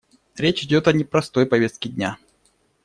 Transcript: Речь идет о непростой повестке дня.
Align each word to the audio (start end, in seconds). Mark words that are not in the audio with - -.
Речь 0.35 0.63
идет 0.63 0.87
о 0.87 0.93
непростой 0.93 1.45
повестке 1.45 1.87
дня. 1.89 2.17